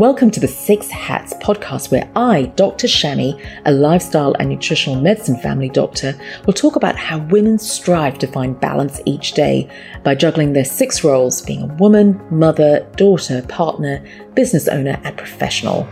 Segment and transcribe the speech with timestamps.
[0.00, 2.86] Welcome to the Six Hats podcast, where I, Dr.
[2.86, 8.26] Shami, a lifestyle and nutritional medicine family doctor, will talk about how women strive to
[8.26, 9.68] find balance each day
[10.02, 14.02] by juggling their six roles being a woman, mother, daughter, partner,
[14.32, 15.86] business owner, and professional.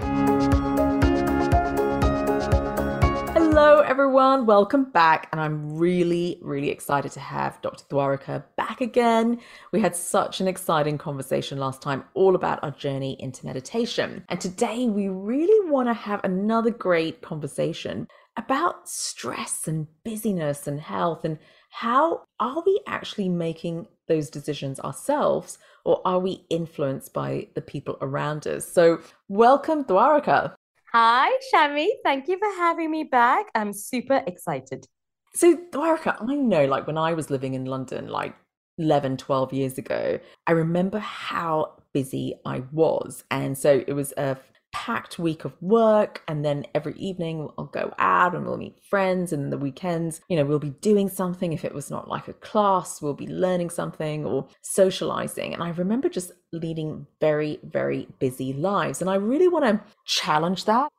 [3.98, 4.46] Everyone.
[4.46, 5.28] Welcome back.
[5.32, 7.82] And I'm really, really excited to have Dr.
[7.86, 9.40] Thuvaraka back again.
[9.72, 14.24] We had such an exciting conversation last time, all about our journey into meditation.
[14.28, 18.06] And today we really want to have another great conversation
[18.36, 21.36] about stress and busyness and health and
[21.70, 27.98] how are we actually making those decisions ourselves or are we influenced by the people
[28.00, 28.64] around us?
[28.64, 30.54] So, welcome, Thuvaraka.
[30.92, 31.88] Hi, Shami.
[32.02, 33.46] Thank you for having me back.
[33.54, 34.86] I'm super excited.
[35.34, 38.34] So, Thuvaraka, I know like when I was living in London, like
[38.78, 43.22] 11, 12 years ago, I remember how busy I was.
[43.30, 44.36] And so it was a
[44.72, 49.32] packed week of work and then every evening I'll go out and we'll meet friends
[49.32, 51.52] and the weekends you know we'll be doing something.
[51.52, 55.54] If it was not like a class we'll be learning something or socializing.
[55.54, 59.00] And I remember just leading very very busy lives.
[59.00, 60.90] And I really want to challenge that.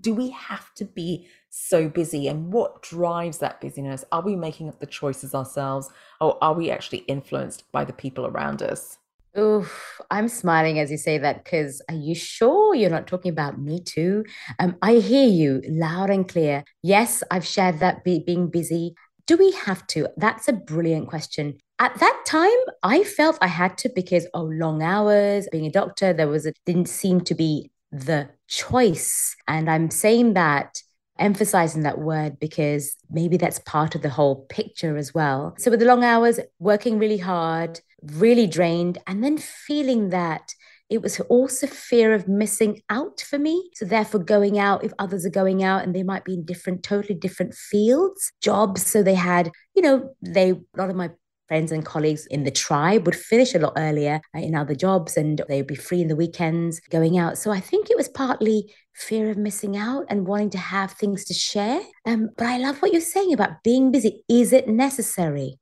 [0.00, 2.28] Do we have to be so busy?
[2.28, 4.04] And what drives that busyness?
[4.12, 8.26] Are we making up the choices ourselves or are we actually influenced by the people
[8.26, 8.98] around us
[9.38, 13.58] Oof, I'm smiling as you say that because are you sure you're not talking about
[13.58, 14.24] me too?
[14.58, 16.64] Um, I hear you loud and clear.
[16.82, 18.94] Yes, I've shared that be- being busy.
[19.26, 20.08] Do we have to?
[20.16, 21.58] That's a brilliant question.
[21.78, 26.12] At that time, I felt I had to because oh, long hours, being a doctor,
[26.12, 29.36] there was a didn't seem to be the choice.
[29.46, 30.82] And I'm saying that
[31.18, 35.54] emphasizing that word because maybe that's part of the whole picture as well.
[35.58, 40.54] So, with the long hours, working really hard, really drained, and then feeling that
[40.90, 43.70] it was also fear of missing out for me.
[43.74, 46.82] So, therefore, going out if others are going out and they might be in different,
[46.82, 48.86] totally different fields, jobs.
[48.86, 51.10] So, they had, you know, they, a lot of my
[51.48, 55.16] friends and colleagues in the tribe would finish a lot earlier uh, in other jobs
[55.16, 57.38] and they would be free in the weekends going out.
[57.38, 61.24] So I think it was partly fear of missing out and wanting to have things
[61.24, 61.80] to share.
[62.06, 64.24] Um, but I love what you're saying about being busy.
[64.28, 65.58] Is it necessary?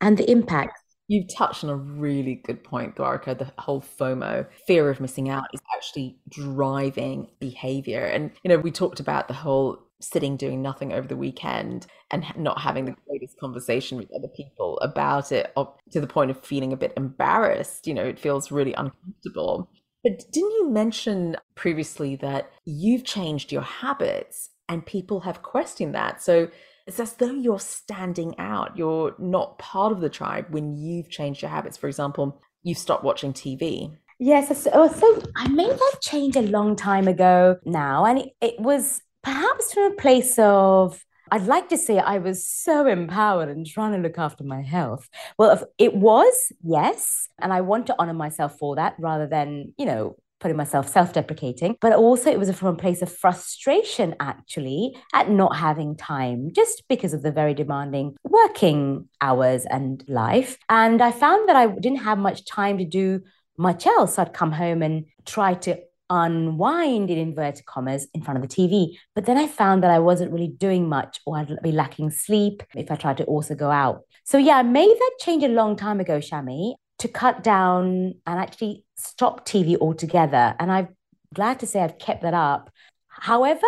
[0.00, 0.78] And the impact.
[1.08, 3.36] You've touched on a really good point, Thuvaraka.
[3.36, 8.04] The whole FOMO, fear of missing out, is actually driving behavior.
[8.04, 12.24] And, you know, we talked about the whole sitting doing nothing over the weekend and
[12.36, 15.54] not having the greatest conversation with other people about it
[15.90, 19.70] to the point of feeling a bit embarrassed you know it feels really uncomfortable.
[20.02, 26.22] But didn't you mention previously that you've changed your habits and people have questioned that?
[26.22, 26.48] So
[26.86, 31.42] it's as though you're standing out you're not part of the tribe when you've changed
[31.42, 31.76] your habits.
[31.76, 36.76] For example you've stopped watching tv Yes, so, so I made that change a long
[36.76, 41.78] time ago now, and it, it was perhaps from a place of I'd like to
[41.78, 45.08] say I was so empowered and trying to look after my health.
[45.38, 47.28] Well, it was, yes.
[47.38, 51.12] And I want to honor myself for that rather than, you know, putting myself self
[51.12, 51.76] deprecating.
[51.80, 56.82] But also, it was from a place of frustration, actually, at not having time, just
[56.88, 60.58] because of the very demanding working hours and life.
[60.68, 63.20] And I found that I didn't have much time to do
[63.56, 64.18] much else.
[64.18, 65.78] I'd come home and try to
[66.10, 68.96] unwind in inverted commas in front of the TV.
[69.14, 72.62] But then I found that I wasn't really doing much or I'd be lacking sleep
[72.74, 74.02] if I tried to also go out.
[74.24, 78.38] So yeah, I made that change a long time ago, Shami, to cut down and
[78.38, 80.54] actually stop TV altogether.
[80.58, 80.88] And I'm
[81.34, 82.70] glad to say I've kept that up.
[83.08, 83.66] However,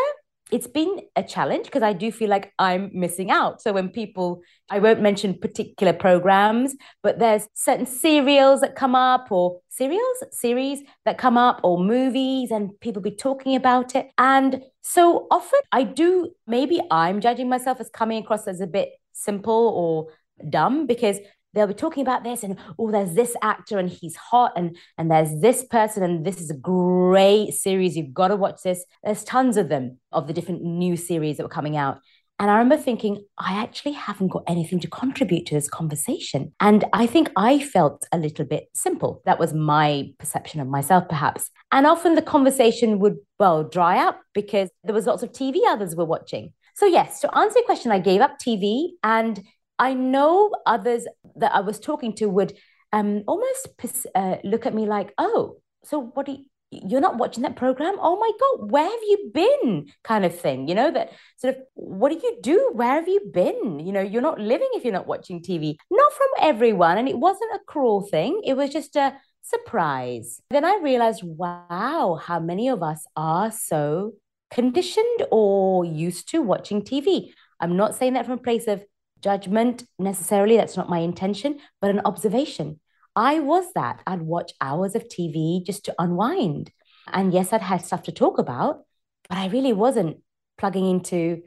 [0.53, 3.63] it's been a challenge because I do feel like I'm missing out.
[3.63, 9.33] So when people, I won't mention particular programs, but there's certain serials that come up
[9.33, 14.11] or serials, series that come up or movies and people be talking about it.
[14.19, 18.91] And so often I do, maybe I'm judging myself as coming across as a bit
[19.13, 21.19] simple or dumb because
[21.55, 25.11] they'll be talking about this and oh there's this actor and he's hot and and
[25.11, 27.97] there's this person and this is a great series.
[27.97, 28.85] You've got to watch this.
[29.03, 31.99] There's tons of them of the different new series that were coming out
[32.43, 36.53] and I remember thinking, I actually haven't got anything to contribute to this conversation.
[36.59, 39.23] And I think I felt a little bit simple.
[39.27, 41.53] That was my perception of myself, perhaps.
[41.71, 45.95] And often the conversation would, well, dry up because there was lots of TV others
[45.95, 46.53] were watching.
[46.75, 49.41] So, yes, to answer your question, I gave up TV and
[49.79, 51.07] I know others
[51.37, 52.55] that I was talking to would
[52.93, 53.69] um, almost
[54.17, 57.97] uh, look at me like, oh, so what do you, you're not watching that program?
[58.01, 59.87] Oh my God, where have you been?
[60.03, 62.71] Kind of thing, you know, that sort of, what do you do?
[62.73, 63.79] Where have you been?
[63.79, 65.77] You know, you're not living if you're not watching TV.
[65.91, 66.99] Not from everyone.
[66.99, 68.41] And it wasn't a cruel thing.
[68.45, 70.41] It was just a, surprise.
[70.51, 74.13] Then I realized, wow, how many of us are so
[74.51, 77.33] conditioned or used to watching TV.
[77.61, 78.85] I'm not saying that from a place of
[79.21, 82.81] judgment necessarily, that's not my intention, but an observation.
[83.15, 84.03] I was that.
[84.07, 86.73] I'd watch hours of TV just to unwind.
[87.07, 88.85] And yes, I'd had stuff to talk about,
[89.29, 90.19] but I really wasn't
[90.57, 91.43] plugging into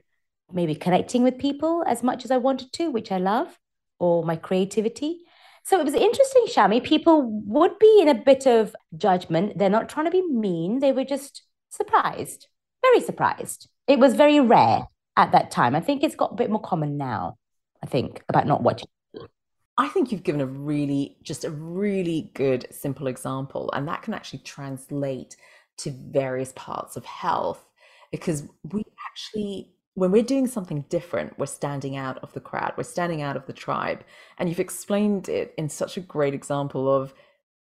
[0.51, 3.57] maybe connecting with people as much as I wanted to, which I love,
[3.99, 5.21] or my creativity.
[5.63, 6.83] So it was interesting, Shami.
[6.83, 9.57] People would be in a bit of judgment.
[9.57, 12.47] They're not trying to be mean, they were just surprised,
[12.83, 13.67] very surprised.
[13.87, 15.75] It was very rare at that time.
[15.75, 17.37] I think it's got a bit more common now,
[17.81, 18.89] I think, about not watching.
[19.77, 24.13] I think you've given a really, just a really good, simple example, and that can
[24.13, 25.35] actually translate
[25.77, 27.67] to various parts of health
[28.11, 32.83] because we actually when we're doing something different, we're standing out of the crowd, we're
[32.83, 34.03] standing out of the tribe.
[34.37, 37.13] And you've explained it in such a great example of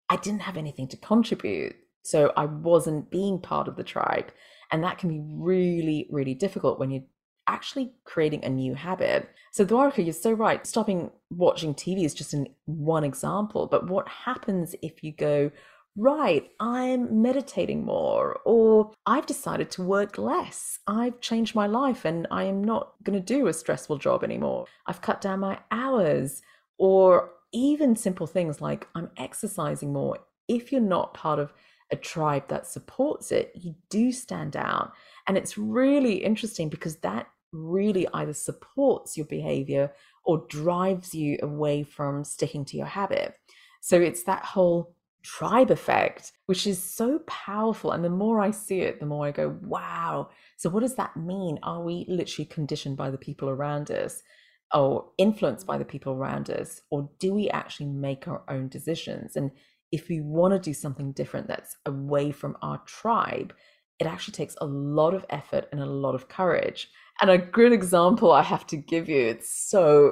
[0.09, 1.75] I didn't have anything to contribute.
[2.01, 4.31] So I wasn't being part of the tribe.
[4.71, 7.03] And that can be really, really difficult when you're
[7.47, 9.29] actually creating a new habit.
[9.51, 10.65] So Thuvaraka, you're so right.
[10.65, 13.67] Stopping watching TV is just an one example.
[13.67, 15.51] But what happens if you go,
[15.95, 20.79] right, I'm meditating more, or I've decided to work less.
[20.87, 24.65] I've changed my life and I am not going to do a stressful job anymore.
[24.87, 26.41] I've cut down my hours,
[26.77, 30.17] or even simple things like I'm exercising more.
[30.47, 31.53] If you're not part of
[31.91, 34.93] a tribe that supports it, you do stand out.
[35.27, 39.91] And it's really interesting because that really either supports your behavior
[40.25, 43.35] or drives you away from sticking to your habit.
[43.81, 47.91] So it's that whole tribe effect, which is so powerful.
[47.91, 50.29] And the more I see it, the more I go, wow.
[50.57, 51.59] So, what does that mean?
[51.63, 54.21] Are we literally conditioned by the people around us
[54.73, 56.81] or influenced by the people around us?
[56.91, 59.35] Or do we actually make our own decisions?
[59.35, 59.51] And
[59.91, 63.53] if we want to do something different that's away from our tribe,
[63.99, 66.89] it actually takes a lot of effort and a lot of courage.
[67.21, 70.11] And a good example I have to give you, it's so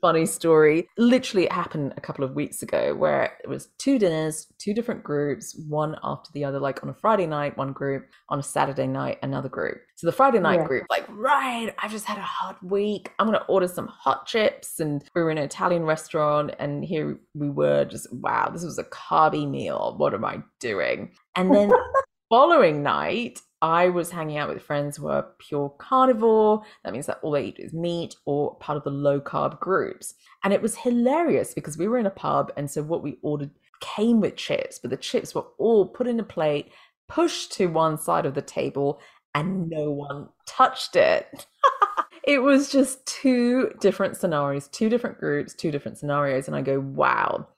[0.00, 0.88] funny story.
[0.98, 5.02] Literally, it happened a couple of weeks ago where it was two dinners, two different
[5.02, 8.86] groups, one after the other, like on a Friday night, one group, on a Saturday
[8.86, 9.78] night, another group.
[9.96, 10.66] So the Friday night yeah.
[10.66, 13.12] group, like, right, I've just had a hard week.
[13.18, 14.80] I'm going to order some hot chips.
[14.80, 18.78] And we were in an Italian restaurant, and here we were just, wow, this was
[18.78, 19.94] a carby meal.
[19.96, 21.12] What am I doing?
[21.36, 21.70] And then
[22.30, 26.62] following night, I was hanging out with friends who are pure carnivore.
[26.82, 30.14] That means that all they eat is meat or part of the low carb groups.
[30.42, 32.52] And it was hilarious because we were in a pub.
[32.56, 36.20] And so what we ordered came with chips, but the chips were all put in
[36.20, 36.70] a plate,
[37.08, 39.00] pushed to one side of the table,
[39.34, 41.46] and no one touched it.
[42.24, 46.46] it was just two different scenarios, two different groups, two different scenarios.
[46.46, 47.48] And I go, wow,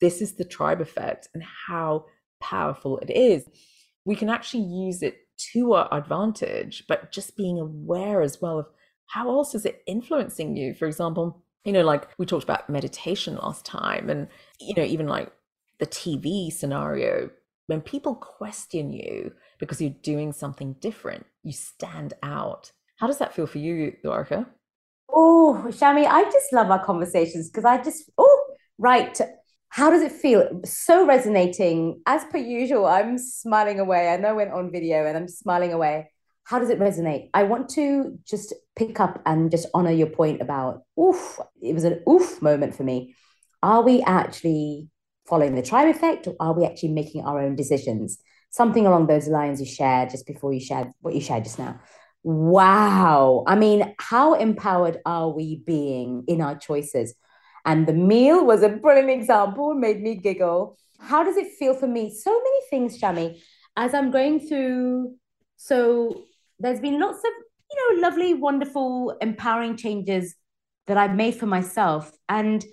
[0.00, 2.06] this is the tribe effect and how
[2.40, 3.48] powerful it is.
[4.04, 8.66] We can actually use it to our advantage, but just being aware as well of
[9.06, 10.74] how else is it influencing you?
[10.74, 14.28] For example, you know, like we talked about meditation last time, and,
[14.60, 15.32] you know, even like
[15.78, 17.30] the TV scenario,
[17.66, 22.72] when people question you because you're doing something different, you stand out.
[22.98, 24.46] How does that feel for you, Thuvaraka?
[25.10, 28.40] Oh, Shami, I just love our conversations because I just, oh,
[28.78, 29.18] right.
[29.68, 30.62] How does it feel?
[30.64, 32.00] So resonating.
[32.06, 34.08] As per usual, I'm smiling away.
[34.08, 36.10] I know we're on video and I'm smiling away.
[36.44, 37.30] How does it resonate?
[37.34, 41.40] I want to just pick up and just honor your point about oof.
[41.60, 43.16] It was an oof moment for me.
[43.62, 44.88] Are we actually
[45.26, 48.18] following the tribe effect or are we actually making our own decisions?
[48.50, 51.80] Something along those lines you shared just before you shared what you shared just now.
[52.22, 53.44] Wow.
[53.46, 57.14] I mean, how empowered are we being in our choices?
[57.66, 60.78] And the meal was a brilliant example, made me giggle.
[61.00, 62.14] How does it feel for me?
[62.14, 63.40] So many things, Shami,
[63.76, 65.16] as I'm going through.
[65.56, 66.22] So
[66.58, 67.32] there's been lots of,
[67.70, 70.36] you know, lovely, wonderful, empowering changes
[70.86, 72.12] that I've made for myself.
[72.28, 72.64] And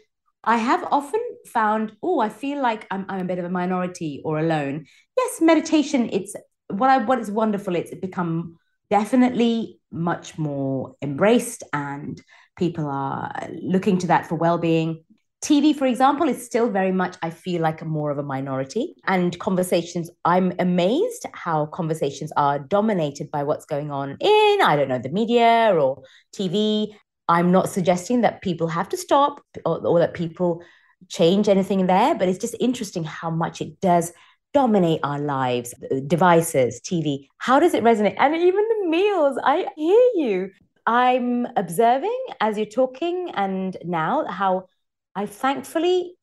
[0.44, 4.22] I have often found, oh, I feel like I'm, I'm a bit of a minority
[4.24, 4.86] or alone.
[5.18, 6.36] Yes, meditation, it's
[6.68, 8.58] what I what is wonderful, it's become
[8.90, 12.22] definitely much more embraced and
[12.58, 15.04] people are looking to that for well-being
[15.44, 18.96] TV, for example, is still very much, I feel like, more of a minority.
[19.06, 24.88] And conversations, I'm amazed how conversations are dominated by what's going on in, I don't
[24.88, 26.96] know, the media or TV.
[27.28, 30.64] I'm not suggesting that people have to stop or, or that people
[31.10, 34.14] change anything there, but it's just interesting how much it does
[34.54, 35.74] dominate our lives,
[36.08, 37.28] devices, TV.
[37.40, 38.16] How does it resonate?
[38.18, 40.52] And even the meals, I hear you.
[40.86, 44.68] I'm observing as you're talking and now how
[45.16, 46.16] I thankfully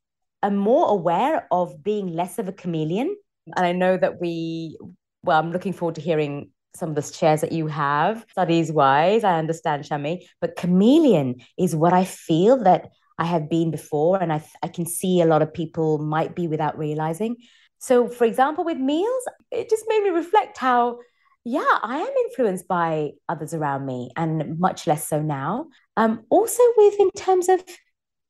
[0.43, 3.17] am more aware of being less of a chameleon.
[3.57, 4.79] And I know that we,
[5.23, 9.25] well, I'm looking forward to hearing some of the shares that you have studies wise.
[9.25, 14.33] I understand, Shami, but chameleon is what I feel that I have been before, and
[14.33, 17.37] I, I can see a lot of people might be without realizing.
[17.79, 21.01] So, for example, with meals, it just made me reflect how,
[21.45, 25.67] yeah, I am influenced by others around me, and much less so now.
[25.97, 27.65] Um, also, with in terms of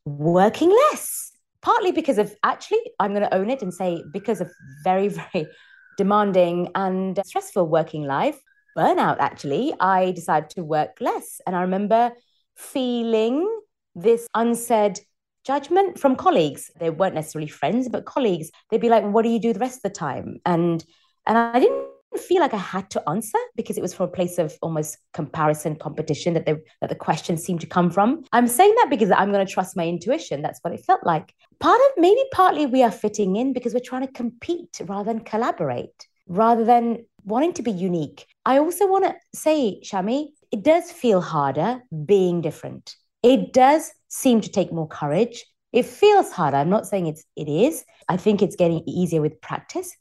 [0.05, 4.51] working less, partly because of actually, I'm going to own it and say because of
[4.85, 5.49] very, very
[5.97, 8.41] demanding and stressful working life,
[8.79, 11.41] burnout, actually, I decided to work less.
[11.47, 12.13] And I remember
[12.57, 13.49] feeling
[13.97, 15.01] this unsaid
[15.45, 16.71] judgment from colleagues.
[16.79, 18.51] They weren't necessarily friends, but colleagues.
[18.71, 20.85] They'd be like, "What do you do the rest of the time?" And
[21.27, 24.39] and I didn't feel like I had to answer because it was from a place
[24.39, 28.25] of almost comparison, competition that they, that the question seemed to come from.
[28.33, 30.43] I'm saying that because I'm going to trust my intuition.
[30.43, 31.35] That's what it felt like.
[31.61, 35.21] Part of maybe partly we are fitting in because we're trying to compete rather than
[35.21, 38.27] collaborate, rather than wanting to be unique.
[38.45, 44.41] I also want to say, Shami, it does feel harder being different it does seem
[44.41, 45.45] to take more courage.
[45.73, 46.57] It feels harder.
[46.57, 47.85] I'm not saying it's it is.
[48.09, 49.95] I think it's getting easier with practice,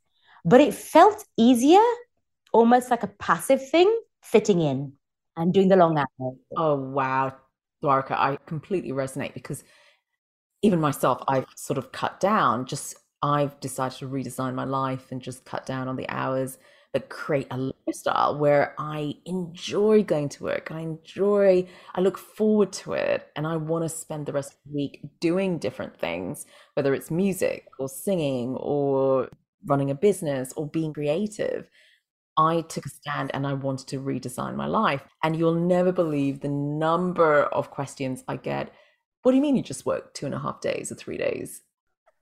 [0.45, 1.83] but it felt easier,
[2.53, 3.93] almost like a passive thing,
[4.23, 4.93] fitting in
[5.35, 6.37] and doing the long hours.
[6.57, 7.35] Oh wow,
[7.83, 9.63] Thuvaraka, I completely resonate because
[10.61, 12.65] even myself, I've sort of cut down.
[12.65, 16.57] Just I've decided to redesign my life and just cut down on the hours
[16.91, 20.71] but create a lifestyle where I enjoy going to work.
[20.71, 24.57] I enjoy, I look forward to it, and I want to spend the rest of
[24.65, 29.29] the week doing different things, whether it's music or singing or
[29.65, 31.69] running a business or being creative.
[32.37, 35.03] I took a stand and I wanted to redesign my life.
[35.23, 38.71] And you'll never believe the number of questions I get.
[39.23, 41.61] What do you mean you just work two and a half days or three days?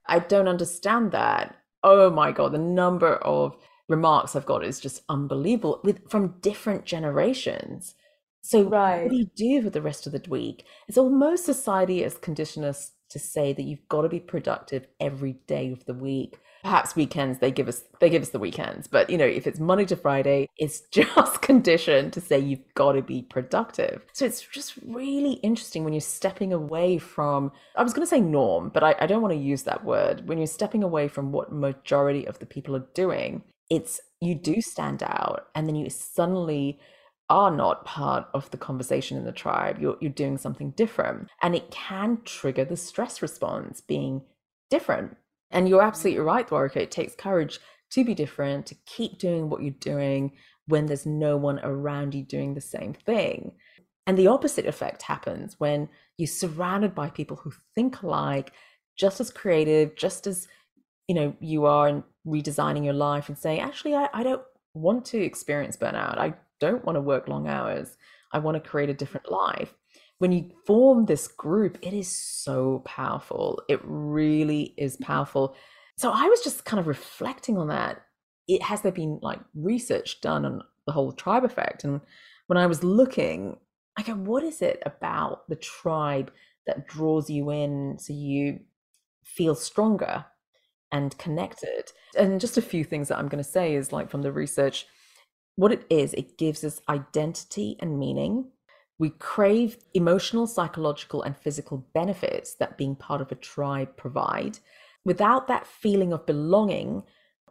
[0.06, 1.54] I don't understand that.
[1.84, 3.56] Oh my God, the number of
[3.88, 7.94] remarks I've got is just unbelievable with from different generations.
[8.42, 9.02] So right.
[9.02, 10.64] what do you do for the rest of the week?
[10.88, 15.34] It's almost society has conditioned us to say that you've got to be productive every
[15.46, 16.38] day of the week.
[16.62, 19.60] Perhaps weekends they give us they give us the weekends, but you know if it's
[19.60, 24.04] Monday to Friday, it's just conditioned to say you've got to be productive.
[24.12, 28.20] So it's just really interesting when you're stepping away from I was going to say
[28.20, 30.28] norm, but I, I don't want to use that word.
[30.28, 34.60] When you're stepping away from what majority of the people are doing, it's you do
[34.60, 36.78] stand out and then you suddenly
[37.30, 41.54] are not part of the conversation in the tribe you're, you're doing something different and
[41.54, 44.22] it can trigger the stress response being
[44.70, 45.16] different
[45.50, 46.76] and you're absolutely right Thuvaraka.
[46.76, 47.58] it takes courage
[47.90, 50.32] to be different to keep doing what you're doing
[50.66, 53.52] when there's no one around you doing the same thing.
[54.06, 58.52] And the opposite effect happens when you're surrounded by people who think alike
[58.96, 60.48] just as creative just as
[61.06, 64.42] you know you are and redesigning your life and saying actually I, I don't
[64.74, 66.18] want to experience burnout.
[66.18, 67.96] I don't want to work long hours.
[68.32, 69.72] I want to create a different life
[70.18, 75.54] when you form this group it is so powerful it really is powerful
[75.96, 78.02] so i was just kind of reflecting on that
[78.46, 82.00] it has there been like research done on the whole tribe effect and
[82.46, 83.56] when i was looking
[83.96, 86.32] i go what is it about the tribe
[86.66, 88.58] that draws you in so you
[89.24, 90.24] feel stronger
[90.90, 91.92] and connected.
[92.16, 94.86] And just a few things that I'm going to say is like from the research,
[95.56, 98.50] what it is, it gives us identity and meaning.
[98.98, 104.58] We crave emotional, psychological, and physical benefits that being part of a tribe provide.
[105.04, 107.04] Without that feeling of belonging,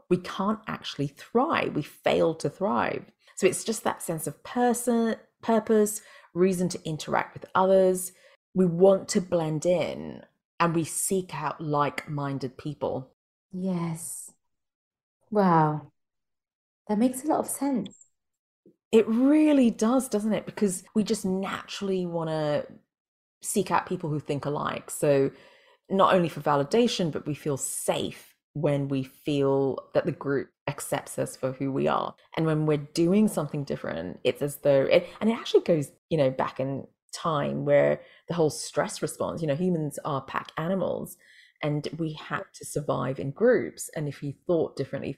[0.09, 1.75] we can't actually thrive.
[1.75, 3.05] We fail to thrive.
[3.35, 6.01] So it's just that sense of person, purpose,
[6.33, 8.11] reason to interact with others.
[8.53, 10.23] We want to blend in
[10.59, 13.11] and we seek out like minded people.
[13.51, 14.31] Yes.
[15.29, 15.91] Wow.
[16.87, 18.06] That makes a lot of sense.
[18.91, 20.45] It really does, doesn't it?
[20.45, 22.65] Because we just naturally want to
[23.41, 24.89] seek out people who think alike.
[24.89, 25.31] So,
[25.89, 31.19] not only for validation, but we feel safe when we feel that the group accepts
[31.19, 32.13] us for who we are.
[32.35, 36.17] And when we're doing something different, it's as though it, and it actually goes, you
[36.17, 41.17] know, back in time where the whole stress response, you know, humans are pack animals
[41.63, 43.89] and we had to survive in groups.
[43.95, 45.17] And if you thought differently,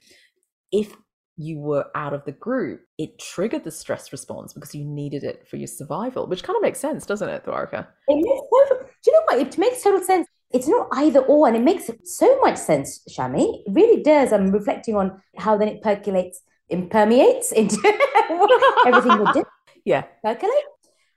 [0.70, 0.94] if
[1.36, 5.46] you were out of the group, it triggered the stress response because you needed it
[5.48, 7.86] for your survival, which kind of makes sense, doesn't it, Thuvaraka?
[8.08, 9.38] It makes total, do you know what?
[9.38, 10.26] It makes total sense.
[10.52, 13.62] It's not either or, and it makes so much sense, Shami.
[13.66, 14.32] It really does.
[14.32, 17.76] I'm reflecting on how then it percolates, impermeates into
[18.86, 19.44] everything we do.
[19.86, 20.04] Yeah.
[20.22, 20.52] Percolate.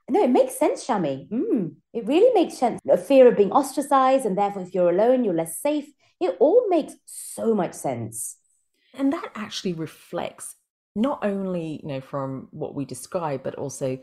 [0.10, 1.28] No, it makes sense, Shami.
[1.30, 2.80] Mm, it really makes sense.
[2.90, 5.86] A fear of being ostracized, and therefore, if you're alone, you're less safe.
[6.22, 8.38] It all makes so much sense.
[8.94, 10.56] And that actually reflects
[10.96, 14.00] not only, you know, from what we describe, but also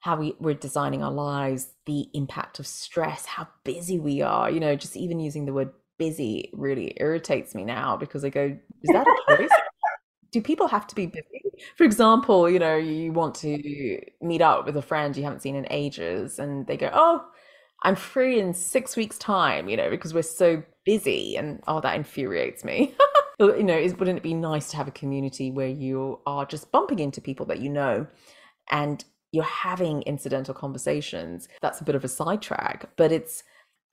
[0.00, 4.50] how we, we're designing our lives, the impact of stress, how busy we are.
[4.50, 8.56] You know, just even using the word busy really irritates me now because I go,
[8.82, 9.50] is that a choice?
[10.32, 11.42] Do people have to be busy?
[11.76, 15.56] For example, you know, you want to meet up with a friend you haven't seen
[15.56, 17.24] in ages, and they go, Oh,
[17.82, 21.36] I'm free in six weeks' time, you know, because we're so busy.
[21.36, 22.94] And oh, that infuriates me.
[23.46, 26.70] you know, is, wouldn't it be nice to have a community where you are just
[26.72, 28.06] bumping into people that you know
[28.70, 31.48] and you're having incidental conversations?
[31.62, 33.42] That's a bit of a sidetrack, but it's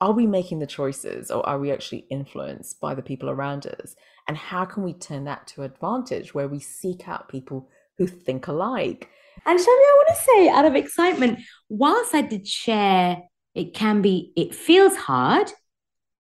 [0.00, 3.96] are we making the choices or are we actually influenced by the people around us?
[4.28, 8.46] And how can we turn that to advantage where we seek out people who think
[8.46, 9.08] alike?
[9.44, 13.22] And Shami, I want to say, out of excitement, whilst I did share,
[13.54, 15.50] it can be, it feels hard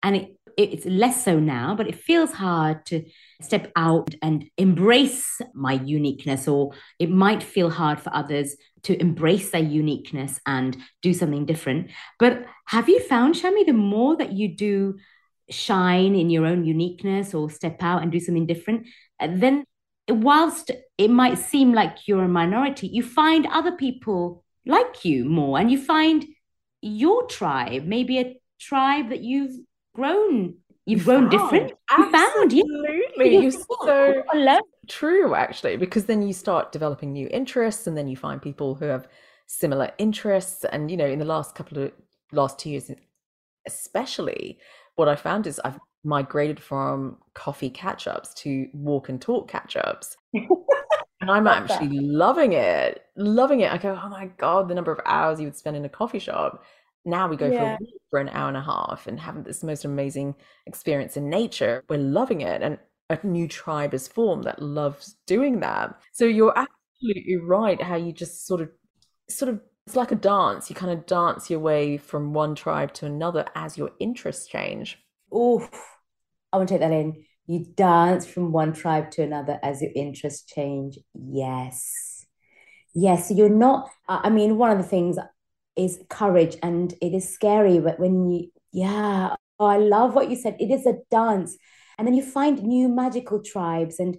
[0.02, 3.04] and it it's less so now, but it feels hard to
[3.42, 9.50] step out and embrace my uniqueness, or it might feel hard for others to embrace
[9.50, 11.90] their uniqueness and do something different.
[12.18, 14.96] But have you found, Shami, the more that you do
[15.50, 18.86] shine in your own uniqueness or step out and do something different,
[19.20, 19.64] uh, then
[20.08, 25.58] whilst it might seem like you're a minority, you find other people like you more
[25.58, 26.24] and you find
[26.80, 29.56] your tribe, maybe a tribe that you've
[29.96, 30.54] grown.
[30.84, 31.30] You've grown found.
[31.30, 31.72] different.
[31.98, 32.62] You found, yeah.
[32.62, 33.36] Absolutely.
[33.38, 34.22] You're so
[34.86, 38.84] true, actually, because then you start developing new interests, and then you find people who
[38.84, 39.08] have
[39.46, 40.64] similar interests.
[40.64, 41.92] And you know, in the last couple of
[42.30, 42.90] last two years,
[43.66, 44.58] especially,
[44.94, 49.76] what I found is I've migrated from coffee catch ups to walk and talk catch
[49.76, 50.16] ups.
[50.34, 52.04] and I'm actually that.
[52.04, 53.72] loving it, loving it.
[53.72, 56.20] I go, oh my God, the number of hours you would spend in a coffee
[56.20, 56.62] shop
[57.06, 57.76] now we go yeah.
[57.76, 60.34] for for an hour and a half and having this most amazing
[60.66, 61.84] experience in nature.
[61.88, 65.98] We're loving it, and a new tribe is formed that loves doing that.
[66.12, 67.80] So you're absolutely right.
[67.80, 68.70] How you just sort of,
[69.28, 70.68] sort of, it's like a dance.
[70.68, 74.98] You kind of dance your way from one tribe to another as your interests change.
[75.30, 75.66] Oh,
[76.52, 77.24] I want to take that in.
[77.46, 80.98] You dance from one tribe to another as your interests change.
[81.14, 82.26] Yes.
[82.92, 83.28] Yes.
[83.28, 85.16] So you're not, I mean, one of the things
[85.76, 90.36] is courage and it is scary but when you yeah oh, i love what you
[90.36, 90.56] said.
[90.58, 91.56] It is a dance.
[91.98, 93.98] And then you find new magical tribes.
[93.98, 94.18] And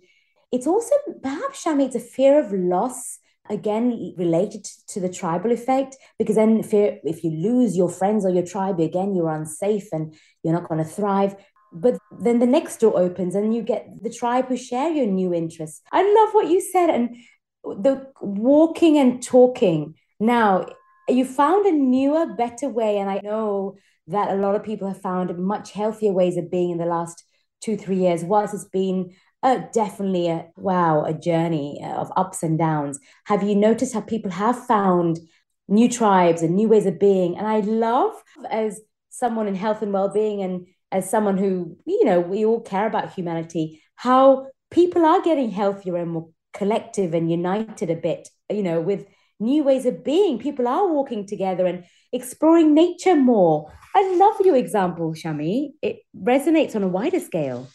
[0.52, 5.96] it's also perhaps shami it's a fear of loss again related to the tribal effect
[6.20, 10.14] because then fear if you lose your friends or your tribe again you're unsafe and
[10.44, 11.36] you're not going to thrive.
[11.74, 15.34] But then the next door opens and you get the tribe who share your new
[15.34, 15.82] interests.
[15.92, 17.16] I love what you said and
[17.64, 19.96] the walking and talking.
[20.20, 20.66] Now
[21.08, 22.98] you found a newer, better way.
[22.98, 26.72] And I know that a lot of people have found much healthier ways of being
[26.72, 27.24] in the last
[27.62, 32.58] two, three years, whilst it's been uh, definitely a wow, a journey of ups and
[32.58, 33.00] downs.
[33.26, 35.20] Have you noticed how people have found
[35.68, 37.38] new tribes and new ways of being?
[37.38, 38.14] And I love
[38.50, 42.88] as someone in health and well-being and as someone who, you know, we all care
[42.88, 48.64] about humanity, how people are getting healthier and more collective and united a bit, you
[48.64, 49.06] know, with
[49.40, 50.40] new ways of being.
[50.40, 53.72] People are walking together and exploring nature more.
[53.96, 55.74] I love your example, Shami.
[55.82, 57.68] It resonates on a wider scale.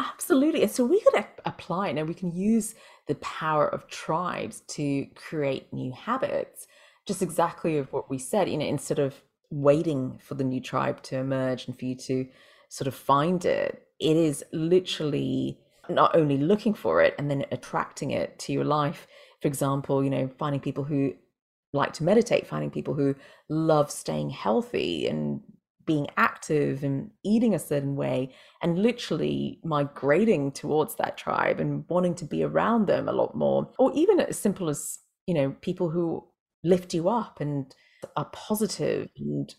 [0.00, 0.62] Absolutely.
[0.62, 2.74] And so we could apply and we can use
[3.06, 6.66] the power of tribes to create new habits.
[7.06, 9.14] Just exactly of what we said, you know, instead of
[9.50, 12.26] waiting for the new tribe to emerge and for you to
[12.68, 18.12] sort of find it, it is literally not only looking for it and then attracting
[18.12, 19.06] it to your life
[19.42, 21.14] for example, you know, finding people who
[21.74, 23.14] like to meditate, finding people who
[23.48, 25.40] love staying healthy and
[25.84, 32.14] being active and eating a certain way, and literally migrating towards that tribe and wanting
[32.14, 33.68] to be around them a lot more.
[33.78, 36.24] Or even as simple as, you know, people who
[36.62, 37.74] lift you up and
[38.16, 39.52] are positive and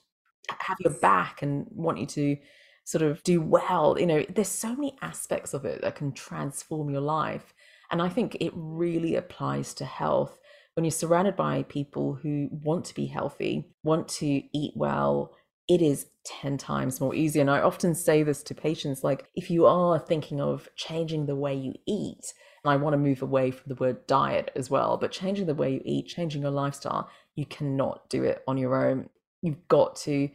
[0.60, 2.38] have your back and want you to
[2.86, 3.98] sort of do well.
[4.00, 7.54] You know, there's so many aspects of it that can transform your life.
[7.94, 10.40] And I think it really applies to health
[10.74, 15.36] when you're surrounded by people who want to be healthy, want to eat well.
[15.70, 17.40] It is 10 times more easy.
[17.40, 21.36] And I often say this to patients like, if you are thinking of changing the
[21.36, 22.34] way you eat,
[22.66, 25.54] and I want to move away from the word diet as well, but changing the
[25.54, 29.12] way you eat, changing your lifestyle, you cannot do it on your own.
[29.44, 30.30] You've got to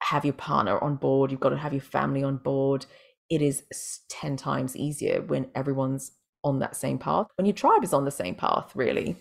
[0.00, 2.86] have your partner on board, you've got to have your family on board.
[3.28, 3.64] It is
[4.10, 6.12] 10 times easier when everyone's
[6.48, 9.16] on that same path when your tribe is on the same path really.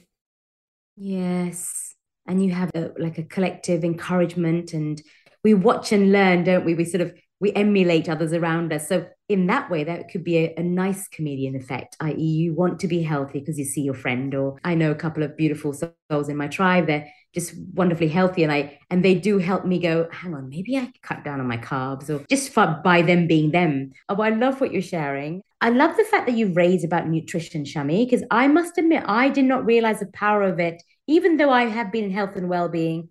[0.96, 1.96] Yes.
[2.26, 5.02] And you have a, like a collective encouragement and
[5.44, 6.74] we watch and learn don't we?
[6.74, 8.90] We sort of we emulate others around us.
[8.90, 12.80] So in that way that could be a, a nice chameleon effect i.e you want
[12.80, 15.74] to be healthy because you see your friend or i know a couple of beautiful
[15.74, 19.80] souls in my tribe they're just wonderfully healthy and i and they do help me
[19.80, 23.52] go hang on maybe i cut down on my carbs or just by them being
[23.52, 23.92] them.
[24.08, 27.64] Oh i love what you're sharing i love the fact that you raise about nutrition
[27.64, 31.50] shami because i must admit i did not realize the power of it even though
[31.50, 33.10] i have been in health and well-being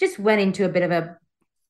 [0.00, 1.16] just went into a bit of a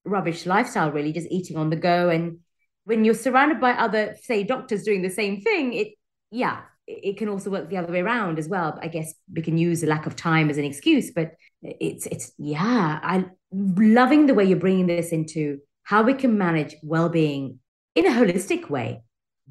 [0.05, 2.39] rubbish lifestyle really just eating on the go and
[2.85, 5.89] when you're surrounded by other say doctors doing the same thing it
[6.31, 8.79] yeah it can also work the other way around as well.
[8.83, 12.33] I guess we can use the lack of time as an excuse, but it's it's
[12.39, 12.99] yeah.
[13.03, 17.61] I loving the way you're bringing this into how we can manage well-being
[17.95, 19.03] in a holistic way,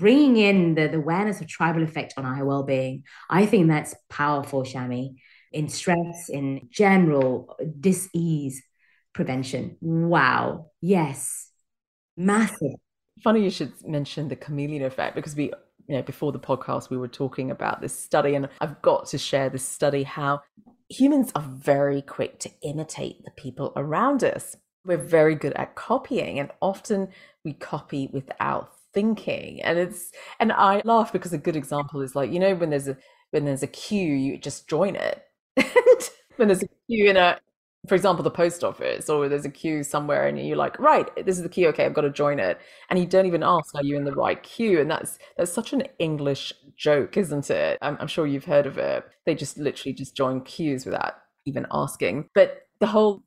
[0.02, 3.04] bringing in the, the awareness of tribal effect on our well-being.
[3.30, 5.18] I think that's powerful, Shami,
[5.52, 8.64] in stress, in general dis-ease
[9.14, 9.78] prevention.
[9.80, 11.52] Wow, yes,
[12.18, 12.74] massive.
[13.24, 15.54] Funny you should mention the chameleon effect because we
[15.88, 19.20] you know, before the podcast, we were talking about this study, and I've got to
[19.20, 20.42] share this study how
[20.90, 24.56] humans are very quick to imitate the people around us.
[24.84, 27.10] We're very good at copying, and often
[27.44, 29.62] we copy without thinking.
[29.64, 32.88] And it's and I laugh because a good example is like, you know, when there's
[32.88, 32.98] a
[33.32, 35.24] when there's a queue, you just join it.
[36.38, 37.40] when there's a queue in a
[37.88, 41.38] for example, the post office, or there's a queue somewhere, and you're like, right, this
[41.38, 41.68] is the queue.
[41.70, 44.14] Okay, I've got to join it, and you don't even ask, are you in the
[44.14, 44.80] right queue?
[44.80, 47.80] And that's that's such an English joke, isn't it?
[47.82, 49.04] I'm, I'm sure you've heard of it.
[49.26, 52.30] They just literally just join queues without even asking.
[52.36, 53.24] But the whole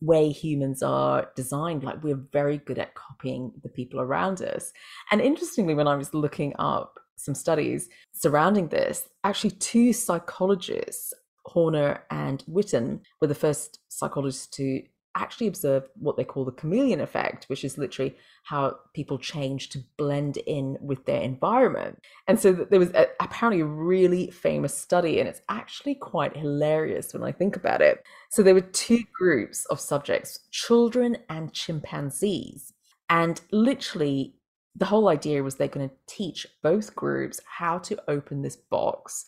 [0.00, 4.72] way humans are designed, like we're very good at copying the people around us.
[5.10, 11.12] And interestingly, when I was looking up some studies surrounding this, actually, two psychologists
[11.46, 14.82] Horner and Whiten were the first psychologists to
[15.16, 19.80] actually observe what they call the chameleon effect, which is literally how people change to
[19.96, 21.98] blend in with their environment.
[22.28, 27.12] And so there was a, apparently a really famous study, and it's actually quite hilarious
[27.12, 28.04] when I think about it.
[28.30, 32.72] So there were two groups of subjects children and chimpanzees.
[33.08, 34.34] And literally,
[34.74, 39.24] the whole idea was they're going to teach both groups how to open this box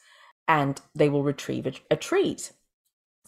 [0.46, 2.52] and they will retrieve a, a treat.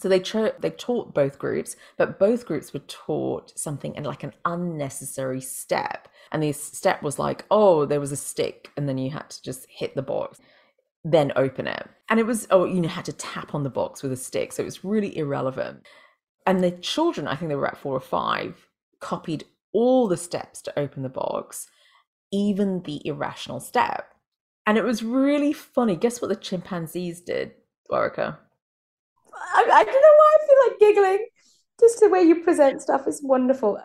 [0.01, 0.21] So they
[0.61, 6.09] they taught both groups, but both groups were taught something and like an unnecessary step.
[6.33, 9.43] And the step was like, oh, there was a stick, and then you had to
[9.43, 10.41] just hit the box,
[11.05, 11.87] then open it.
[12.09, 14.53] And it was, oh, you know, had to tap on the box with a stick.
[14.53, 15.87] So it was really irrelevant.
[16.47, 18.69] And the children, I think they were at four or five,
[19.01, 21.69] copied all the steps to open the box,
[22.33, 24.15] even the irrational step.
[24.67, 25.95] And it was really funny.
[25.95, 27.53] Guess what the chimpanzees did,
[27.91, 28.39] Thuvaraka?
[29.41, 31.27] I, I don't know why I feel like giggling.
[31.81, 33.79] Just the way you present stuff is wonderful.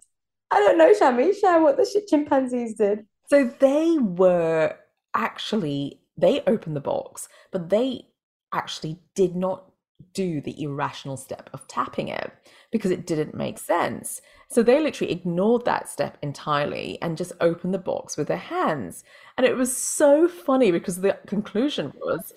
[0.52, 1.34] I don't know, Shami.
[1.40, 3.06] Share what the chimpanzees did.
[3.30, 4.76] So they were
[5.16, 8.08] actually, they opened the box, but they
[8.54, 9.72] actually did not
[10.14, 12.32] do the irrational step of tapping it
[12.72, 14.22] because it didn't make sense.
[14.50, 19.04] So they literally ignored that step entirely and just opened the box with their hands.
[19.38, 22.34] And it was so funny because the conclusion was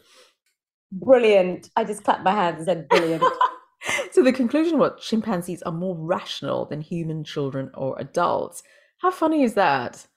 [0.92, 1.70] brilliant.
[1.76, 3.24] I just clapped my hands and said, brilliant.
[4.12, 8.62] so the conclusion was chimpanzees are more rational than human children or adults.
[8.98, 10.06] How funny is that?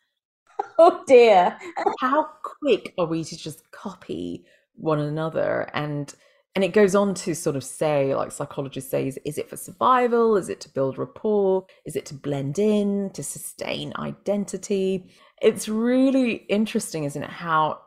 [0.77, 1.57] Oh dear.
[1.99, 6.13] How quick are we to just copy one another and
[6.53, 9.57] and it goes on to sort of say like psychologists say is, is it for
[9.57, 15.67] survival is it to build rapport is it to blend in to sustain identity it's
[15.69, 17.79] really interesting isn't it how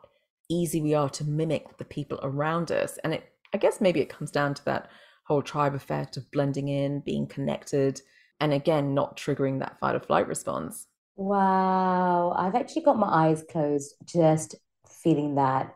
[0.49, 4.09] easy we are to mimic the people around us and it i guess maybe it
[4.09, 4.89] comes down to that
[5.25, 8.01] whole tribe effect of blending in being connected
[8.39, 13.43] and again not triggering that fight or flight response wow i've actually got my eyes
[13.49, 14.55] closed just
[14.87, 15.73] feeling that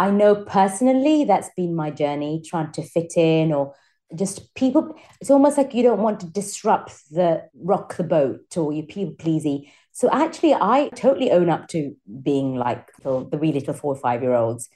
[0.00, 3.74] I know personally that's been my journey trying to fit in or
[4.16, 4.94] just people.
[5.20, 9.14] It's almost like you don't want to disrupt the rock the boat or you people
[9.18, 9.70] pleasy.
[10.00, 14.22] So actually, I totally own up to being like the, wee little four or five
[14.22, 14.70] year olds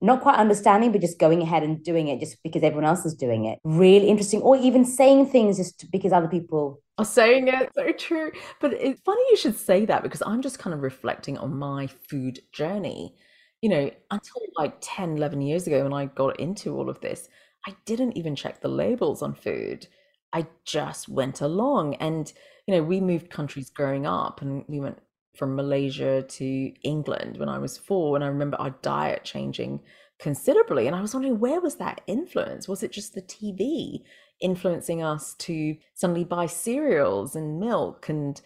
[0.00, 3.14] not quite understanding, but just going ahead and doing it just because everyone else is
[3.14, 3.58] doing it.
[3.64, 4.42] Really interesting.
[4.42, 7.70] Or even saying things just because other people are saying it.
[7.74, 8.30] So true.
[8.60, 11.88] But it's funny you should say that because I'm just kind of reflecting on my
[12.08, 13.16] food journey
[13.60, 17.28] you know, until like 10, 11 years ago when I got into all of this,
[17.66, 19.88] I didn't even check the labels on food.
[20.32, 21.94] I just went along.
[21.96, 22.32] And,
[22.68, 24.98] you know, we moved countries growing up and we went
[25.34, 28.14] from Malaysia to England when I was four.
[28.14, 29.80] And I remember our diet changing
[30.20, 30.86] considerably.
[30.86, 32.68] And I was wondering, where was that influence?
[32.68, 34.02] Was it just the TV?
[34.40, 38.40] influencing us to suddenly buy cereals and milk and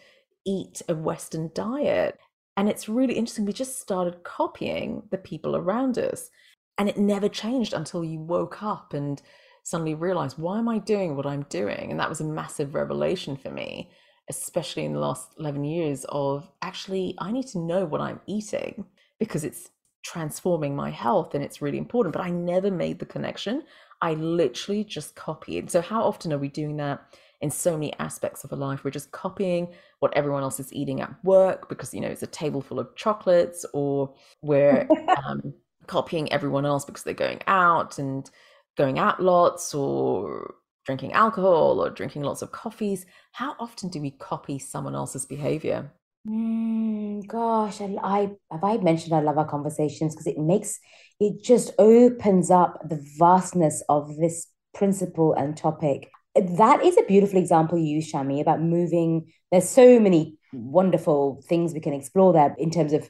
[0.45, 2.17] eat a Western diet.
[2.57, 3.45] And it's really interesting.
[3.45, 6.29] We just started copying the people around us.
[6.77, 9.21] And it never changed until you woke up and
[9.63, 11.91] suddenly realized, why am I doing what I'm doing?
[11.91, 13.91] And that was a massive revelation for me,
[14.29, 18.85] especially in the last 11 years of actually, I need to know what I'm eating
[19.19, 19.69] because it's
[20.03, 22.13] transforming my health and it's really important.
[22.13, 23.63] But I never made the connection.
[24.01, 25.71] I literally just copied.
[25.71, 27.01] So, how often are we doing that?
[27.43, 28.85] in so many aspects of our life.
[28.85, 29.67] We're just copying
[29.99, 32.95] what everyone else is eating at work because, you know, it's a table full of
[32.95, 34.87] chocolates, or we're
[35.27, 35.53] um,
[35.85, 38.31] copying everyone else because they're going out and
[38.77, 40.55] going out lots, or
[40.85, 43.05] drinking alcohol, or drinking lots of coffees.
[43.31, 45.91] How often do we copy someone else's behavior?
[46.27, 48.19] Mm, gosh, I, I
[48.51, 50.79] have I mentioned I love our conversations because it makes
[51.19, 57.37] it just opens up the vastness of this principle and topic that is a beautiful
[57.39, 59.31] example you use, Shami, about moving.
[59.51, 63.09] There's so many wonderful things we can explore there in terms of,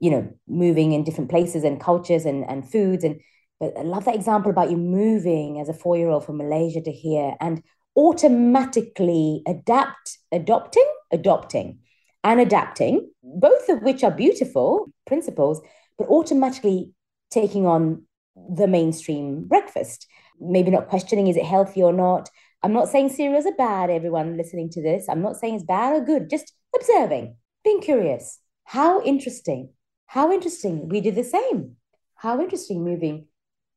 [0.00, 3.02] you know, moving in different places and cultures and, and foods.
[3.02, 3.20] And
[3.60, 7.34] but I love that example about you moving as a four-year-old from Malaysia to here
[7.40, 7.62] and
[7.96, 11.80] automatically adapt, adopting, adopting,
[12.24, 15.60] and adapting, both of which are beautiful principles,
[15.98, 16.92] but automatically
[17.30, 18.02] taking on
[18.34, 20.06] the mainstream breakfast.
[20.40, 22.30] Maybe not questioning is it healthy or not,
[22.62, 25.06] I'm not saying cereals are bad, everyone listening to this.
[25.08, 28.38] I'm not saying it's bad or good, just observing, being curious.
[28.64, 29.70] How interesting.
[30.06, 30.88] How interesting.
[30.88, 31.76] We did the same.
[32.16, 33.26] How interesting moving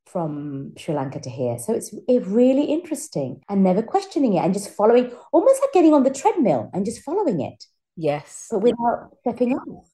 [0.05, 1.57] from Sri Lanka to here.
[1.57, 5.93] So it's it really interesting and never questioning it and just following, almost like getting
[5.93, 7.63] on the treadmill and just following it.
[7.95, 8.47] Yes.
[8.51, 9.89] But without stepping off.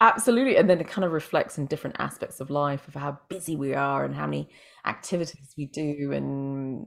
[0.00, 0.56] Absolutely.
[0.56, 3.74] And then it kind of reflects in different aspects of life of how busy we
[3.74, 4.48] are and how many
[4.84, 6.86] activities we do and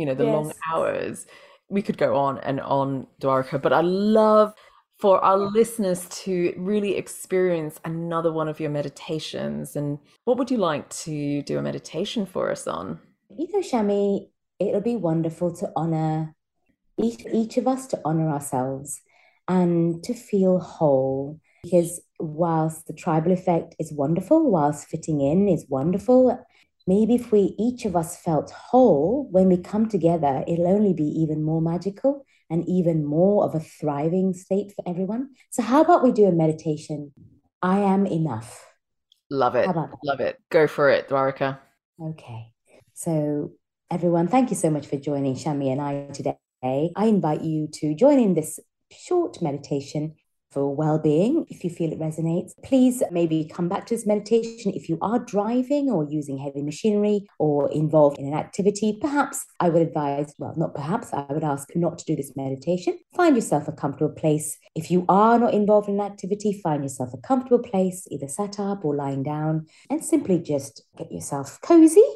[0.00, 0.32] you know, the yes.
[0.32, 1.26] long hours.
[1.68, 4.54] We could go on and on, Thuvaraka, but I love
[5.00, 9.74] for our listeners to really experience another one of your meditations.
[9.74, 13.00] And what would you like to do a meditation for us on?
[13.30, 16.34] Know, Shami, it'll be wonderful to honor
[17.02, 19.00] each, each of us to honor ourselves
[19.48, 21.40] and to feel whole.
[21.62, 26.44] Because whilst the tribal effect is wonderful, whilst fitting in is wonderful,
[26.86, 31.04] maybe if we each of us felt whole when we come together it'll only be
[31.04, 35.30] even more magical and even more of a thriving state for everyone.
[35.50, 37.12] So how about we do a meditation?
[37.62, 38.66] I am enough.
[39.30, 39.68] Love it.
[40.04, 40.36] Love it.
[40.50, 41.58] Go for it thuvaraka.
[42.02, 42.52] Okay.
[42.94, 43.52] So
[43.90, 46.36] everyone thank you so much for joining shami and i today.
[46.62, 48.58] I invite you to join in this
[48.90, 50.16] short meditation
[50.50, 52.52] for well-being if you feel it resonates.
[52.62, 57.26] Please maybe come back to this meditation if you are driving or using heavy machinery
[57.38, 58.98] or involved in an activity.
[59.00, 62.98] Perhaps i would advise well not perhaps i would ask not to do this meditation.
[63.14, 64.58] Find yourself a comfortable place.
[64.74, 68.58] If you are not involved in an activity find yourself a comfortable place either sat
[68.58, 72.08] up or lying down and simply just get yourself cozy.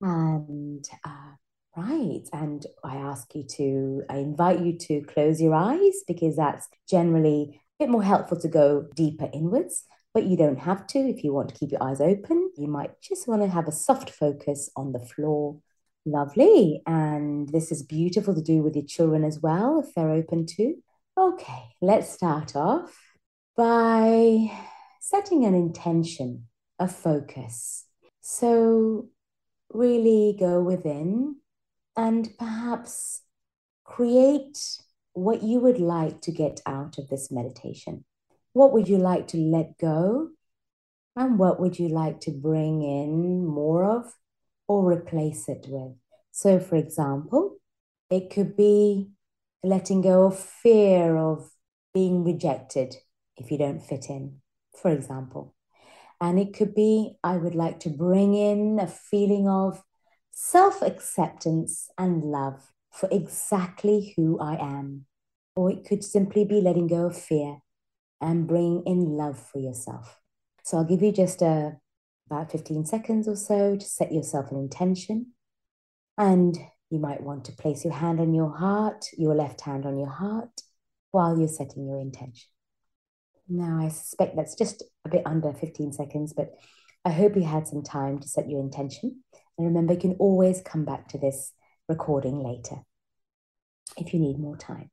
[0.00, 1.34] And uh,
[1.76, 2.22] Right.
[2.32, 7.60] And I ask you to, I invite you to close your eyes because that's generally
[7.78, 10.98] bit more helpful to go deeper inwards, but you don't have to.
[10.98, 13.72] If you want to keep your eyes open, you might just want to have a
[13.72, 15.58] soft focus on the floor.
[16.06, 16.82] Lovely.
[16.86, 20.74] And this is beautiful to do with your children as well, if they're open to.
[21.16, 22.96] Okay, let's start off
[23.56, 24.50] by
[25.00, 26.46] setting an intention,
[26.78, 27.86] a focus.
[28.20, 29.08] So,
[29.72, 31.36] really go within
[31.96, 33.22] and perhaps
[33.84, 34.58] create
[35.14, 38.04] what you would like to get out of this meditation.
[38.52, 40.30] What would you like to let go?
[41.16, 44.12] And what would you like to bring in more of
[44.66, 45.92] or replace it with?
[46.32, 47.58] So, for example,
[48.10, 49.10] it could be
[49.62, 51.48] letting go of fear of
[51.92, 52.96] being rejected
[53.36, 54.40] if you don't fit in,
[54.80, 55.54] for example.
[56.20, 59.82] And it could be, I would like to bring in a feeling of
[60.32, 65.06] self acceptance and love for exactly who I am.
[65.56, 67.58] Or it could simply be letting go of fear
[68.20, 70.20] and bring in love for yourself.
[70.64, 71.70] So I'll give you just a, uh,
[72.30, 75.32] about 15 seconds or so to set yourself an intention.
[76.16, 76.56] And
[76.90, 80.08] you might want to place your hand on your heart, your left hand on your
[80.08, 80.62] heart,
[81.10, 82.48] while you're setting your intention.
[83.48, 86.54] Now, I suspect that's just a bit under 15 seconds, but
[87.04, 89.22] I hope you had some time to set your intention.
[89.58, 91.52] And remember, you can always come back to this
[91.88, 92.76] recording later
[93.96, 94.90] if you need more time.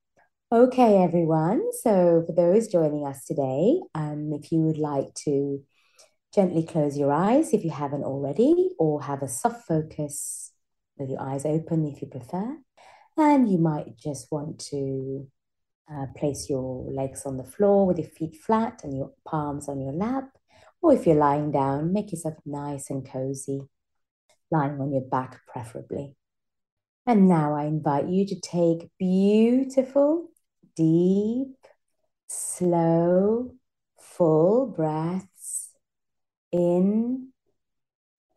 [0.51, 1.61] Okay, everyone.
[1.81, 5.63] So, for those joining us today, um, if you would like to
[6.33, 10.51] gently close your eyes if you haven't already, or have a soft focus
[10.97, 12.57] with your eyes open if you prefer.
[13.17, 15.27] And you might just want to
[15.91, 19.81] uh, place your legs on the floor with your feet flat and your palms on
[19.81, 20.29] your lap.
[20.81, 23.61] Or if you're lying down, make yourself nice and cozy,
[24.49, 26.15] lying on your back preferably.
[27.05, 30.29] And now I invite you to take beautiful,
[30.75, 31.57] deep,
[32.27, 33.55] slow,
[33.99, 35.71] full breaths
[36.51, 37.29] in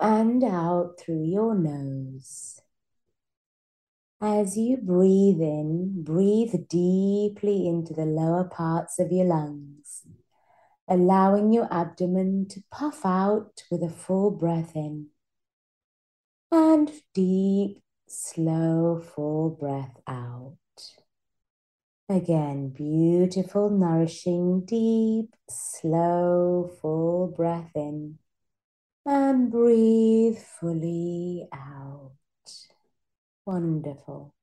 [0.01, 2.61] and out through your nose.
[4.21, 10.07] As you breathe in, breathe deeply into the lower parts of your lungs,
[10.89, 15.09] allowing your abdomen to puff out with a full breath in.
[16.51, 17.84] And deep,
[18.15, 20.57] slow, full breath out.
[22.09, 28.19] Again, beautiful, nourishing, deep, slow, full breath in.
[29.07, 32.13] And breathe fully out.
[33.47, 34.35] Wonderful.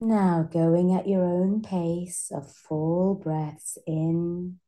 [0.00, 4.58] Now going at your own pace of full breaths in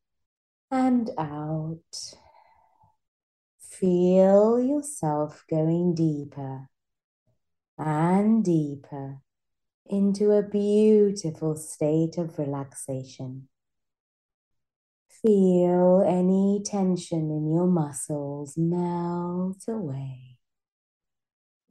[0.71, 2.15] and out.
[3.59, 6.69] Feel yourself going deeper
[7.77, 9.21] and deeper
[9.85, 13.47] into a beautiful state of relaxation.
[15.21, 20.37] Feel any tension in your muscles melt away.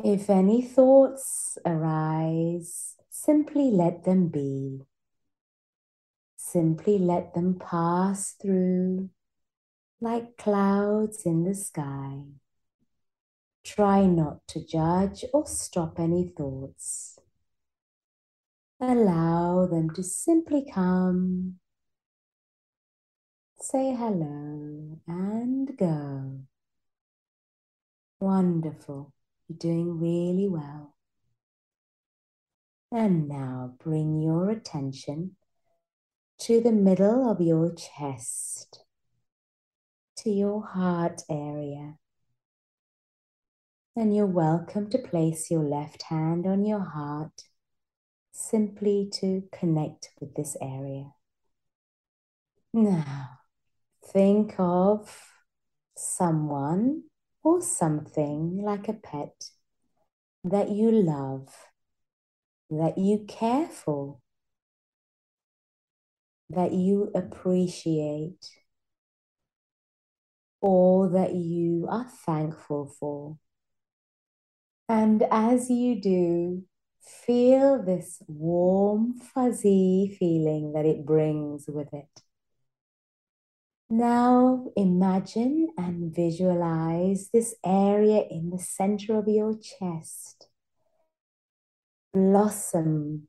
[0.02, 4.80] If any thoughts arise, simply let them be.
[6.36, 9.10] Simply let them pass through
[10.00, 12.22] like clouds in the sky.
[13.64, 17.18] Try not to judge or stop any thoughts.
[18.78, 21.54] Allow them to simply come,
[23.58, 26.40] say hello, and go.
[28.20, 29.14] Wonderful.
[29.48, 30.94] You're doing really well.
[32.92, 35.36] And now bring your attention
[36.40, 38.84] to the middle of your chest,
[40.18, 41.94] to your heart area.
[43.96, 47.44] And you're welcome to place your left hand on your heart
[48.32, 51.12] simply to connect with this area.
[52.72, 53.38] Now,
[54.04, 55.16] think of
[55.96, 57.04] someone
[57.44, 59.50] or something like a pet
[60.42, 61.54] that you love,
[62.70, 64.18] that you care for,
[66.50, 68.44] that you appreciate,
[70.60, 73.38] or that you are thankful for.
[74.88, 76.64] And as you do,
[77.00, 82.22] feel this warm, fuzzy feeling that it brings with it.
[83.90, 90.48] Now imagine and visualize this area in the center of your chest
[92.14, 93.26] blossom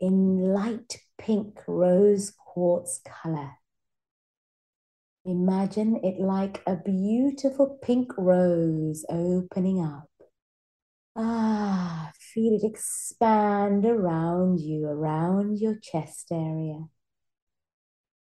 [0.00, 3.59] in light pink rose quartz color.
[5.30, 10.10] Imagine it like a beautiful pink rose opening up.
[11.16, 16.88] Ah, feel it expand around you, around your chest area.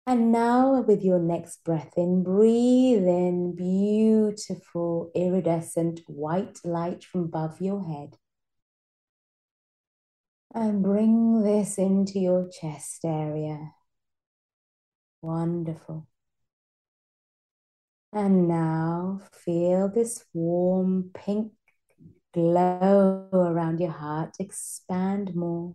[0.06, 7.60] And now, with your next breath in, breathe in beautiful iridescent white light from above
[7.60, 8.16] your head.
[10.54, 13.72] And bring this into your chest area.
[15.20, 16.06] Wonderful.
[18.12, 21.52] And now feel this warm pink
[22.34, 25.74] glow around your heart expand more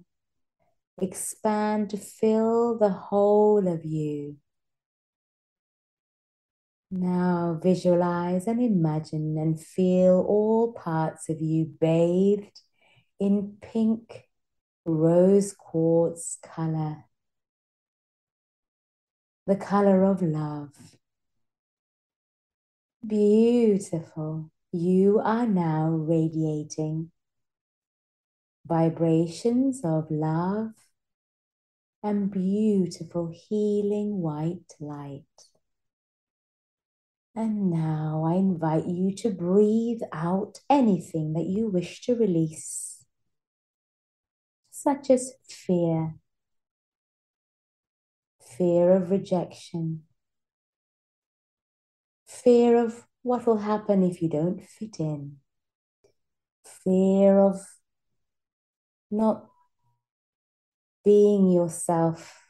[1.01, 4.37] expand to fill the whole of you.
[6.89, 12.61] Now visualize and imagine and feel all parts of you bathed
[13.19, 14.29] in pink
[14.85, 17.03] rose quartz color,
[19.45, 20.69] the color of love.
[23.05, 24.51] Beautiful.
[24.71, 27.11] You are now radiating
[28.65, 30.71] vibrations of love
[32.03, 35.23] and beautiful healing white light.
[37.35, 43.05] And now I invite you to breathe out anything that you wish to release,
[44.71, 46.15] such as fear,
[48.41, 50.06] fear of rejection,
[52.47, 55.35] fear of what will happen if you don't fit in,
[56.63, 57.59] fear of
[59.11, 59.47] not
[61.03, 62.41] being yourself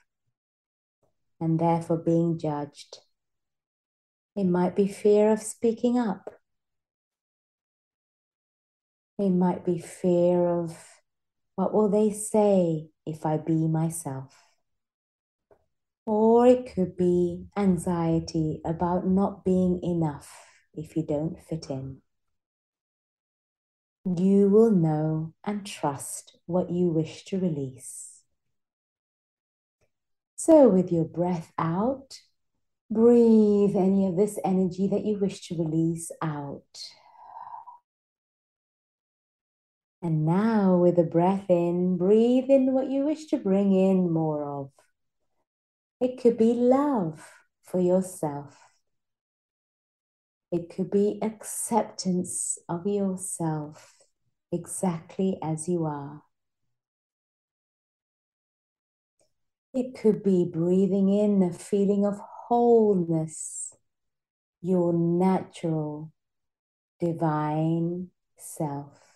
[1.40, 3.00] and therefore being judged.
[4.36, 6.30] It might be fear of speaking up,
[9.18, 10.78] It might be fear of
[11.56, 14.47] what will they say if I be myself?
[16.08, 20.34] Or it could be anxiety about not being enough
[20.74, 22.02] if you don't fit in.
[24.06, 28.22] You will know and trust what you wish to release.
[30.38, 32.22] So, with your breath out,
[32.90, 36.64] breathe any of this energy that you wish to release out.
[40.02, 44.62] And now, with the breath in, breathe in what you wish to bring in more
[44.62, 44.72] of.
[46.00, 47.28] It could be love
[47.64, 48.56] for yourself.
[50.52, 53.96] It could be acceptance of yourself
[54.52, 56.24] exactly as you are.
[59.74, 63.76] It could be breathing in a feeling of wholeness,
[64.62, 66.14] your natural,
[67.00, 69.07] divine self.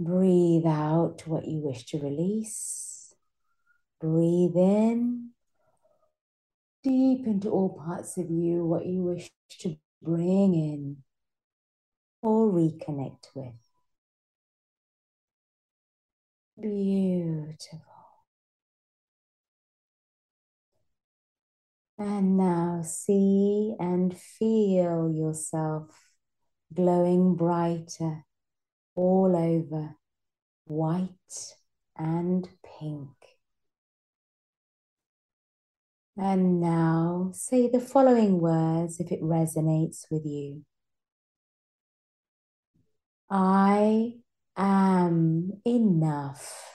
[0.00, 3.14] Breathe out what you wish to release.
[4.00, 5.30] Breathe in
[6.84, 10.98] deep into all parts of you what you wish to bring in
[12.22, 13.54] or reconnect with.
[16.60, 17.80] Beautiful.
[21.96, 25.88] And now see and feel yourself
[26.72, 28.24] glowing brighter
[28.94, 29.96] all over,
[30.64, 31.54] white
[31.96, 33.10] and pink.
[36.16, 40.64] And now say the following words if it resonates with you.
[43.28, 44.14] I
[44.56, 46.70] am enough.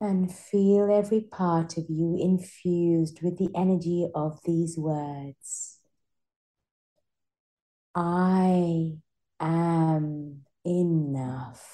[0.00, 5.75] And feel every part of you infused with the energy of these words.
[7.98, 8.98] I
[9.40, 11.64] am enough.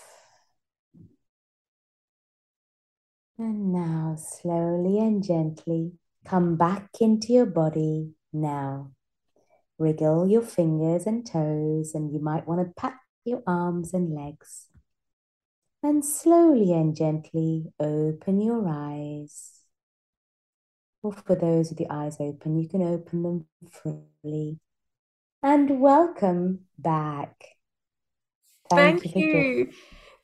[3.37, 5.95] And now, slowly and gently,
[6.25, 8.93] come back into your body now.
[9.79, 14.69] Wriggle your fingers and toes, and you might want to pat your arms and legs.
[15.83, 19.63] And slowly and gently open your eyes.
[21.03, 24.61] Or for those with the eyes open, you can open them fully.
[25.45, 27.35] And welcome back.
[28.71, 29.27] Thank, Thank you.
[29.27, 29.71] you.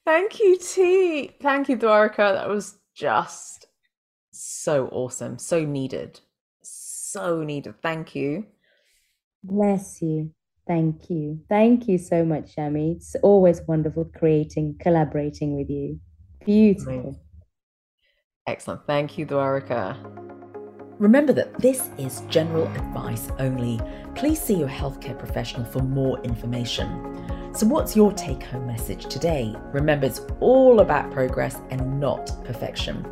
[0.04, 1.32] Thank you, T.
[1.42, 2.34] Thank you, Thuvaraka.
[2.34, 3.66] That was just
[4.30, 6.20] so awesome, so needed,
[6.62, 7.74] so needed.
[7.82, 8.46] Thank you.
[9.42, 10.30] Bless you.
[10.68, 11.40] Thank you.
[11.48, 12.96] Thank you so much, Shami.
[12.96, 15.98] It's always wonderful creating, collaborating with you.
[16.44, 17.20] Beautiful.
[18.46, 18.86] Excellent.
[18.86, 19.96] Thank you, Thuvaraka.
[20.98, 23.80] Remember that this is general advice only.
[24.16, 27.24] Please see your healthcare professional for more information.
[27.54, 29.54] So, what's your take home message today?
[29.72, 33.06] Remember, it's all about progress and not perfection.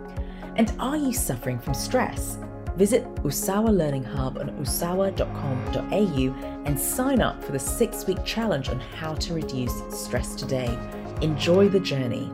[0.56, 2.38] And are you suffering from stress?
[2.76, 8.80] Visit Usawa Learning Hub on usawa.com.au and sign up for the six week challenge on
[8.80, 10.78] how to reduce stress today.
[11.22, 12.30] Enjoy the journey.